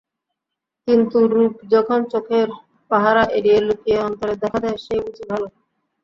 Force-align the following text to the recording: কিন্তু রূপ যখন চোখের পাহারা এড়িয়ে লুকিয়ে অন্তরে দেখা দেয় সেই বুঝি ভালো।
কিন্তু 0.87 1.17
রূপ 1.27 1.53
যখন 1.71 1.99
চোখের 2.11 2.47
পাহারা 2.91 3.23
এড়িয়ে 3.37 3.59
লুকিয়ে 3.61 3.99
অন্তরে 3.99 4.35
দেখা 4.43 4.59
দেয় 4.63 4.77
সেই 4.85 4.99
বুঝি 5.03 5.23
ভালো। 5.31 5.47